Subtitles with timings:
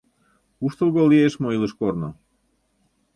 [0.57, 2.09] Куштылго лиеш мо илыш корно?